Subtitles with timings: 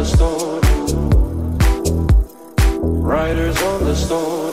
[0.00, 0.64] into this world
[3.82, 4.49] we're thrown.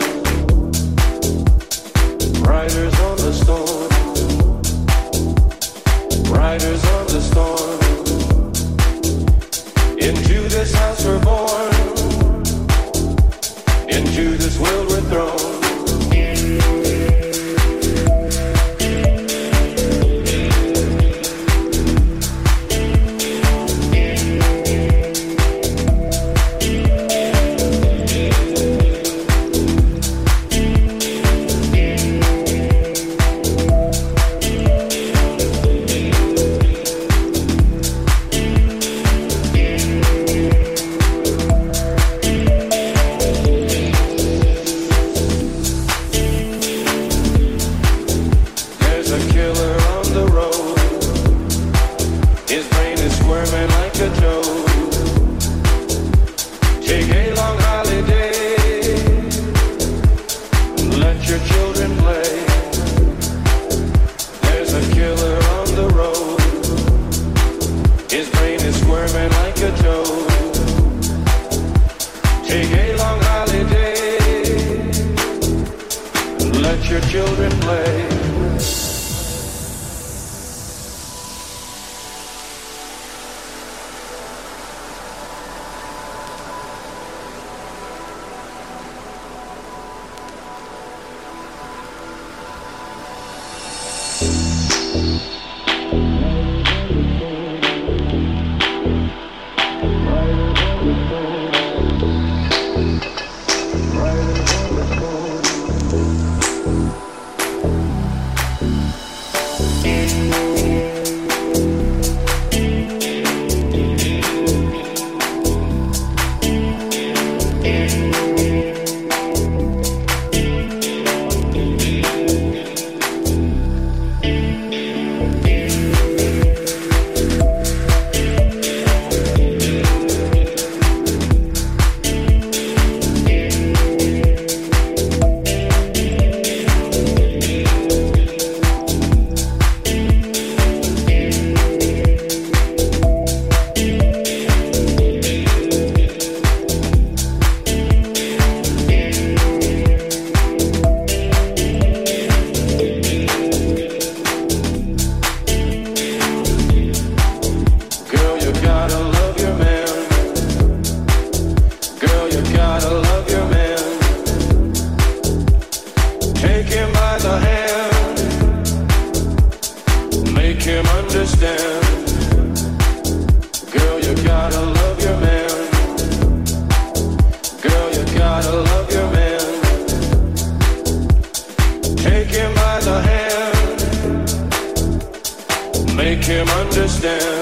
[187.06, 187.37] understand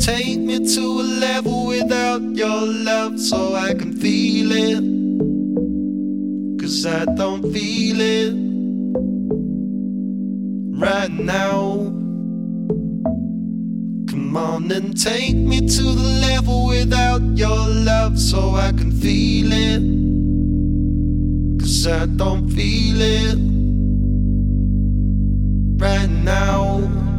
[0.00, 4.82] take me to a level without your love so I can feel it.
[6.58, 8.32] Cause I don't feel it
[10.80, 11.92] right now.
[14.10, 19.52] Come on and take me to the level without your love so I can feel
[19.52, 19.82] it.
[21.60, 23.36] Cause I don't feel it
[25.78, 27.09] right now.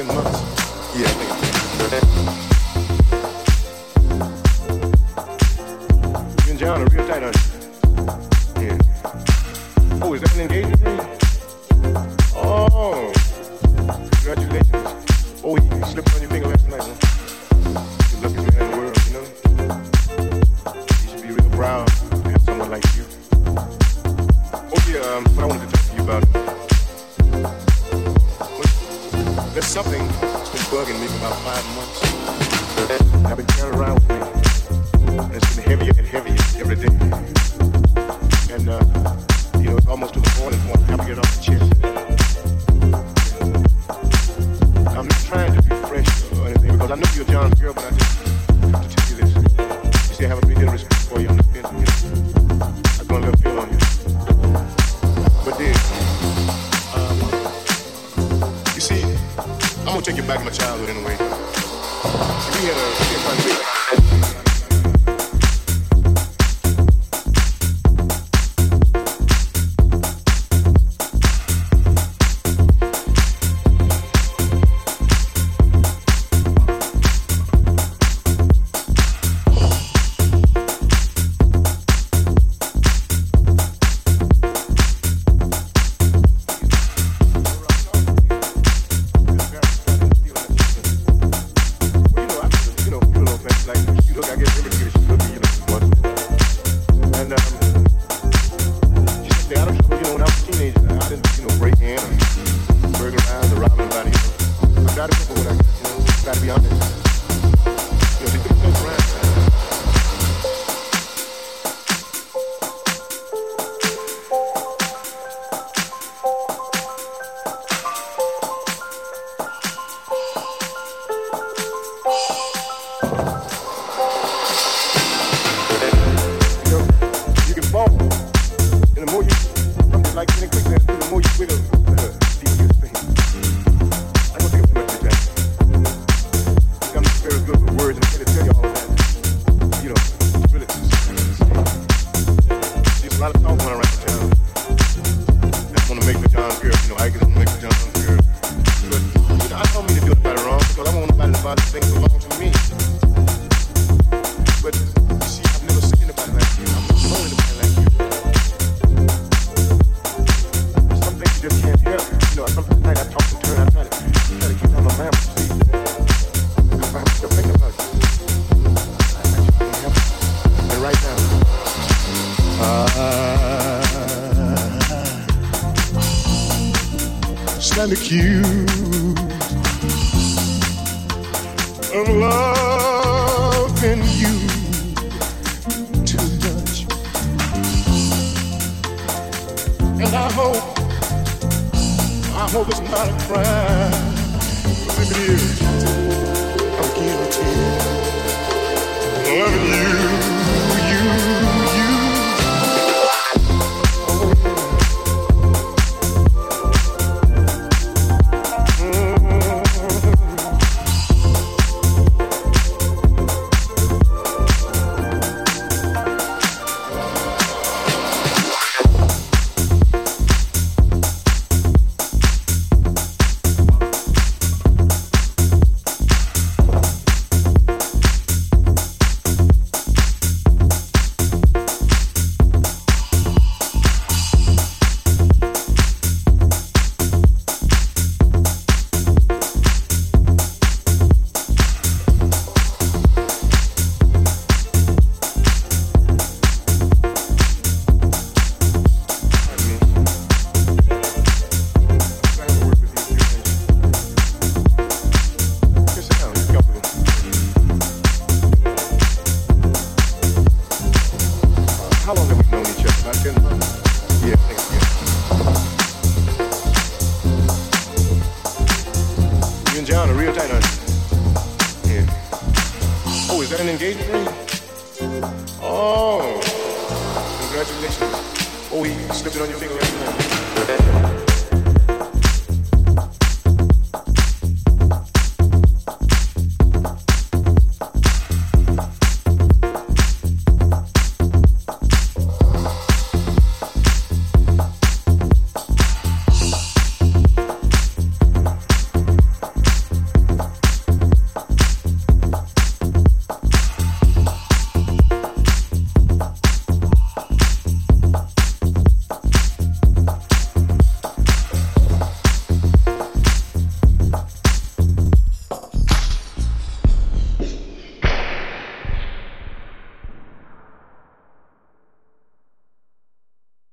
[0.00, 0.27] Each other?